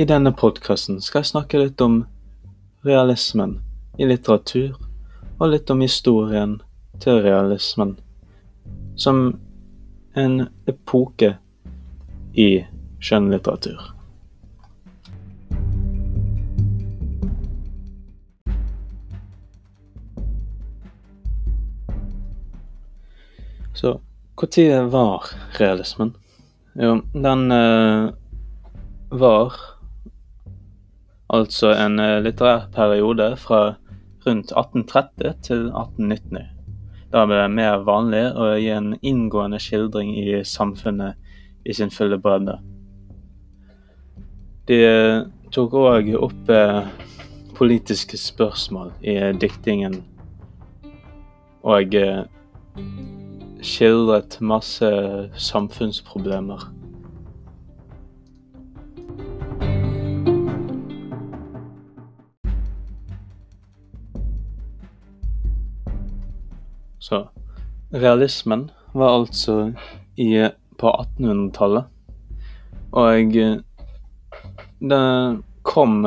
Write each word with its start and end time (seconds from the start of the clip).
I 0.00 0.04
denne 0.08 0.30
podkasten 0.32 0.96
skal 1.04 1.20
jeg 1.20 1.28
snakke 1.28 1.58
litt 1.60 1.82
om 1.84 1.98
realismen 2.88 3.58
i 4.00 4.06
litteratur, 4.08 4.78
og 5.36 5.50
litt 5.52 5.68
om 5.68 5.82
historien 5.84 6.54
til 7.04 7.18
realismen 7.20 7.90
som 8.96 9.18
en 10.16 10.46
epoke 10.72 11.34
i 12.32 12.46
skjønnlitteratur. 12.96 13.82
Så 23.76 23.92
når 24.40 24.88
var 24.96 25.28
realismen? 25.60 26.14
Jo, 26.80 26.96
den 27.12 27.52
eh, 27.52 28.08
var 29.12 29.60
altså 31.30 31.74
en 31.74 31.98
eh, 32.02 32.18
litterær 32.24 32.68
periode 32.74 33.34
fra 33.38 33.60
rundt 34.26 34.52
1830 34.52 35.34
til 35.46 35.68
1890. 35.70 36.48
Da 37.10 37.24
ble 37.26 37.40
det 37.40 37.52
mer 37.54 37.84
vanlig 37.86 38.24
å 38.38 38.52
gi 38.60 38.70
en 38.74 38.92
inngående 39.02 39.58
skildring 39.62 40.12
i 40.18 40.42
samfunnet 40.46 41.18
i 41.66 41.74
sin 41.74 41.90
fulle 41.90 42.18
bredde. 42.22 42.58
De 44.70 44.80
eh, 44.86 45.22
tok 45.54 45.74
òg 45.80 46.12
opp 46.18 46.52
eh, 46.54 46.82
politiske 47.58 48.16
spørsmål 48.16 48.94
i 49.02 49.16
diktingen, 49.36 49.98
og 51.60 51.92
skildret 53.60 54.38
masse 54.40 54.88
samfunnsproblemer. 55.36 56.79
Så 67.00 67.28
realismen 67.90 68.70
var 68.92 69.14
altså 69.20 69.72
i, 70.16 70.48
på 70.76 70.92
1800-tallet. 71.18 71.84
Og 72.92 73.36
den 74.80 75.42
kom 75.62 76.04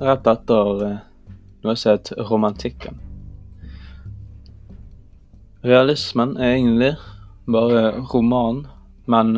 rett 0.00 0.30
etter 0.32 0.82
noe 1.60 1.76
som 1.76 1.92
het 1.92 2.12
romantikken. 2.30 3.00
Realismen 5.60 6.36
er 6.40 6.54
egentlig 6.54 6.94
bare 7.44 8.00
roman, 8.14 8.62
men 9.04 9.34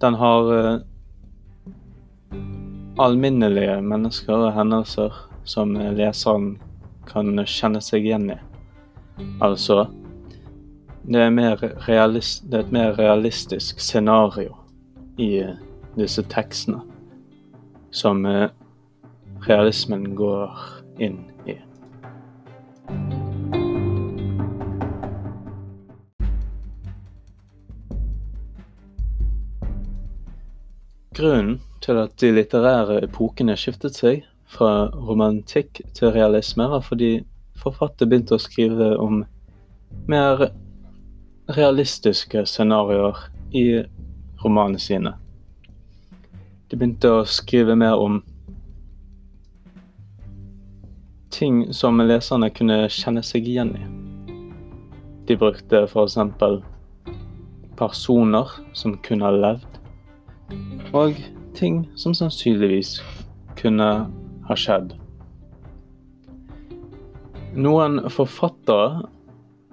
den 0.00 0.14
har 0.14 0.52
uh, 0.52 0.80
alminnelige 2.96 3.76
mennesker 3.84 4.46
og 4.46 4.56
hendelser 4.56 5.12
som 5.44 5.76
leseren 5.76 6.54
kan 7.08 7.36
kjenne 7.44 7.84
seg 7.84 8.08
igjen 8.08 8.30
i. 8.32 8.40
Altså 9.42 9.86
det 11.04 11.20
er, 11.20 11.56
realist, 11.88 12.44
det 12.50 12.54
er 12.54 12.64
et 12.64 12.72
mer 12.72 12.98
realistisk 12.98 13.80
scenario 13.80 14.56
i 15.18 15.42
uh, 15.44 15.52
disse 15.98 16.22
tekstene 16.32 16.80
som 17.92 18.24
uh, 18.26 18.48
realismen 19.44 20.14
går 20.16 20.56
inn 21.04 21.20
i. 21.46 21.58
Grunnen 31.14 31.60
til 31.84 32.00
at 32.00 32.16
de 32.20 32.32
litterære 32.32 33.02
epokene 33.04 33.54
skiftet 33.60 34.00
seg 34.00 34.24
fra 34.48 34.88
romantikk 34.94 35.84
til 35.94 36.10
realisme, 36.16 36.66
var 36.72 36.80
fordi 36.82 37.18
forfattere 37.60 38.08
begynte 38.10 38.36
å 38.36 38.42
skrive 38.42 38.94
om 39.00 39.24
mer 40.10 40.48
realistiske 41.54 42.44
scenarioer 42.46 43.18
i 43.54 43.66
romanene 44.44 44.80
sine. 44.80 45.14
De 46.68 46.76
begynte 46.76 47.10
å 47.10 47.26
skrive 47.28 47.76
mer 47.78 48.00
om 48.00 48.22
ting 51.34 51.72
som 51.74 51.98
leserne 52.00 52.50
kunne 52.54 52.84
kjenne 52.92 53.22
seg 53.26 53.48
igjen 53.50 53.74
i. 53.78 53.84
De 55.26 55.36
brukte 55.40 55.84
f.eks. 55.86 56.18
personer 57.78 58.58
som 58.72 58.98
kunne 59.02 59.26
ha 59.26 59.32
levd 59.34 59.80
og 60.94 61.16
ting 61.58 61.84
som 61.98 62.14
sannsynligvis 62.14 62.98
kunne 63.58 63.88
ha 64.48 64.56
skjedd. 64.58 64.92
Noen 67.54 68.10
forfattere 68.10 69.06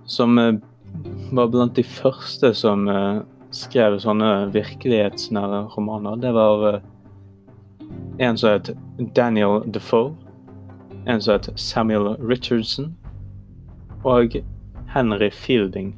som 0.06 0.38
eh, 0.38 0.54
var 1.32 1.48
blant 1.48 1.76
de 1.76 1.84
første 1.84 2.52
som 2.54 2.86
eh, 2.90 3.22
skrev 3.56 3.98
sånne 4.04 4.52
virkelighetsnære 4.54 5.64
romaner, 5.74 6.20
det 6.22 6.34
var 6.36 6.66
eh, 6.70 6.84
en 8.22 8.38
som 8.38 8.54
het 8.54 8.70
Daniel 9.18 9.64
Defoe, 9.66 10.14
en 11.10 11.24
som 11.26 11.40
het 11.40 11.50
Samuel 11.58 12.14
Richardson, 12.22 12.92
og 14.06 14.38
Henry 14.94 15.32
Fielding. 15.34 15.96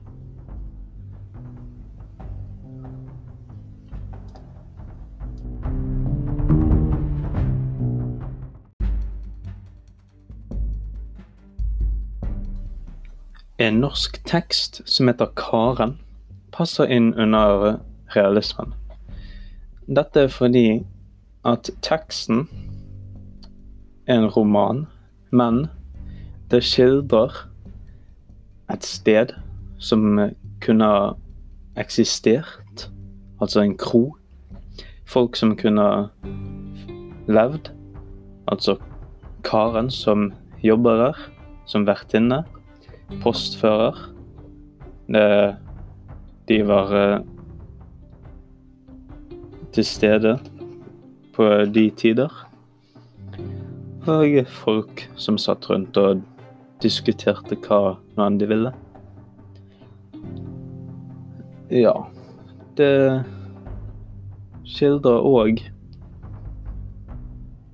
En 13.63 13.77
norsk 13.79 14.17
tekst 14.27 14.81
som 14.91 15.07
heter 15.07 15.29
Karen, 15.39 15.93
passer 16.51 16.89
inn 16.91 17.13
under 17.15 17.77
realismen. 18.11 18.73
Dette 19.87 20.25
er 20.25 20.31
fordi 20.33 20.81
at 21.47 21.69
teksten 21.85 22.41
er 24.03 24.17
en 24.17 24.27
roman, 24.35 24.81
men 25.31 25.61
det 26.51 26.59
skildrer 26.67 27.37
et 28.73 28.83
sted 28.83 29.31
som 29.79 30.19
kunne 30.65 30.89
eksistert, 31.79 32.89
altså 33.39 33.63
en 33.63 33.77
kro. 33.79 34.09
Folk 35.07 35.39
som 35.39 35.53
kunne 35.55 35.87
levd, 37.31 37.71
altså 38.51 38.75
Karen 39.47 39.87
som 39.87 40.33
jobber 40.67 40.99
der, 41.05 41.23
som 41.63 41.87
vertinne 41.87 42.41
postfører. 43.23 43.97
De 46.47 46.57
var 46.67 46.93
eh, 46.97 47.19
til 49.73 49.85
stede 49.85 50.37
på 51.35 51.49
de 51.65 51.89
tider. 51.97 52.31
Og 54.07 54.47
folk 54.47 55.05
som 55.15 55.37
satt 55.39 55.69
rundt 55.69 55.97
og 55.97 56.23
diskuterte 56.83 57.55
hva 57.63 57.95
enn 58.19 58.39
de 58.41 58.49
ville. 58.49 58.73
Ja, 61.73 61.93
det 62.77 63.23
skildrer 64.67 65.23
òg 65.25 65.63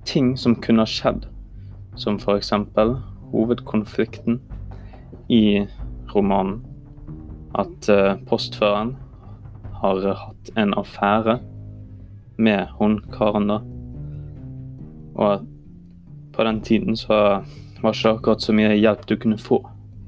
ting 0.08 0.32
som 0.38 0.56
kunne 0.56 0.86
ha 0.86 0.88
skjedd, 0.88 1.26
som 1.98 2.16
eksempel 2.38 2.96
hovedkonflikten 3.34 4.40
i 5.30 5.66
romanen 6.10 6.58
at 7.58 7.88
uh, 7.90 8.18
postføreren 8.26 8.96
har 9.80 10.02
hatt 10.24 10.50
en 10.58 10.74
affære 10.78 11.38
med 12.40 12.66
hun 12.78 12.98
karen, 13.14 13.48
da. 13.50 13.60
Og 15.14 15.46
på 16.34 16.46
den 16.46 16.60
tiden 16.66 16.96
så 16.96 17.42
var 17.82 17.94
ikke 17.94 18.14
akkurat 18.16 18.42
så 18.42 18.54
mye 18.56 18.74
hjelp 18.78 19.06
du 19.08 19.16
kunne 19.20 19.38
få 19.38 19.62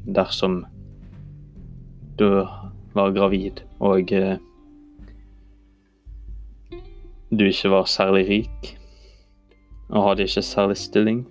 dersom 0.07 0.65
du 2.19 2.43
var 2.93 3.15
gravid 3.15 3.63
og 3.81 4.13
uh, 4.13 4.37
du 7.33 7.45
ikke 7.49 7.71
var 7.73 7.89
særlig 7.89 8.27
rik 8.29 8.75
og 9.93 10.09
hadde 10.09 10.27
ikke 10.27 10.43
særlig 10.43 10.77
stilling. 10.77 11.25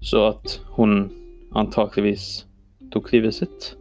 Så 0.00 0.26
at 0.26 0.60
hun 0.76 1.10
antakeligvis 1.56 2.46
tok 2.92 3.12
livet 3.12 3.34
sitt, 3.34 3.74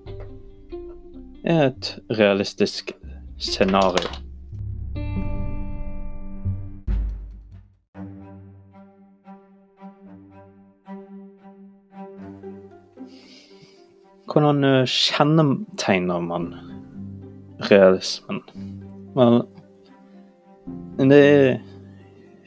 er 1.44 1.70
et 1.70 1.92
realistisk 2.20 2.92
scenario. 3.38 4.10
Hvordan 14.30 14.86
kjennetegner 14.86 16.20
man 16.22 16.52
realismen? 17.72 18.44
Vel, 19.18 19.42
det 21.10 21.18
er 21.18 21.58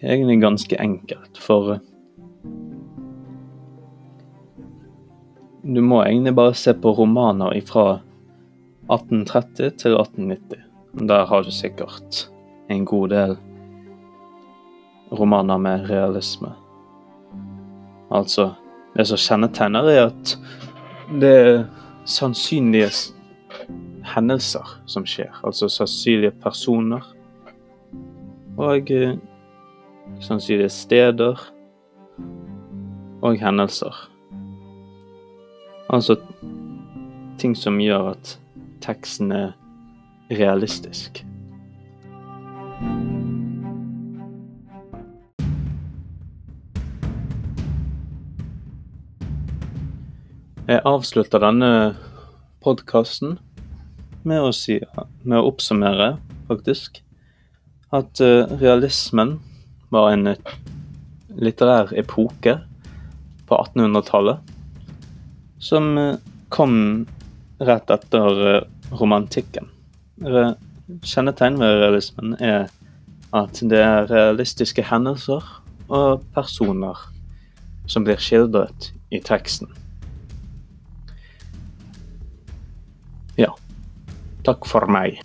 egentlig 0.03 0.39
ganske 0.45 0.79
enkelt, 0.81 1.41
for 1.43 1.81
Du 5.73 5.81
må 5.81 6.03
egentlig 6.05 6.35
bare 6.37 6.55
se 6.55 6.75
på 6.75 6.91
romaner 6.93 7.55
fra 7.65 8.01
1830 8.93 9.71
til 9.81 9.95
1890. 9.97 10.59
Der 11.09 11.25
har 11.27 11.43
du 11.43 11.51
sikkert 11.51 12.29
en 12.71 12.85
god 12.85 13.09
del 13.09 13.37
romaner 15.13 15.57
med 15.57 15.89
realisme. 15.91 16.53
Altså, 18.11 18.51
det 18.97 19.07
som 19.09 19.17
kjennetegner, 19.17 19.89
er 19.89 20.11
at 20.11 20.37
det 21.21 21.33
er 21.41 21.65
sannsynlige 22.05 22.91
hendelser 24.13 24.77
som 24.87 25.09
skjer. 25.09 25.33
Altså 25.45 25.69
sannsynlige 25.73 26.37
personer. 26.43 27.15
Og 28.59 28.91
eh, 28.91 29.17
sannsynlige 30.21 30.69
steder. 30.69 31.49
Og 33.23 33.41
hendelser. 33.41 34.12
Altså 35.93 36.15
ting 37.37 37.53
som 37.59 37.77
gjør 37.77 38.15
at 38.15 38.31
teksten 38.81 39.33
er 39.37 39.51
realistisk. 40.33 41.21
Jeg 50.65 50.81
avslutter 50.89 51.43
denne 51.45 51.69
podkasten 52.65 53.37
med 54.25 54.49
si, 54.57 54.79
med 55.27 55.43
å 55.43 55.51
oppsummere, 55.51 56.15
faktisk, 56.49 57.03
at 57.93 58.23
uh, 58.25 58.49
realismen 58.63 59.35
var 59.93 60.15
en 60.15 60.33
litterær 61.37 61.93
epoke 62.01 62.57
på 63.45 63.61
1800-tallet 63.61 64.52
som 65.63 65.93
uh, 65.99 66.19
kom 66.53 67.07
rett 67.63 67.91
etter 67.95 68.43
uh, 68.43 68.97
romantikken. 68.99 69.71
Kjennetegn 71.07 71.57
ved 71.63 71.79
realismen 71.81 72.35
er 72.43 72.67
at 73.33 73.63
det 73.71 73.81
er 73.81 74.11
realistiske 74.11 74.85
hendelser 74.85 75.47
og 75.89 76.27
personer 76.35 76.99
som 77.91 78.05
blir 78.05 78.21
skildret 78.21 78.91
i 79.13 79.21
teksten. 79.25 79.71
Ja. 83.41 83.55
Takk 84.45 84.67
for 84.69 84.91
meg. 84.91 85.23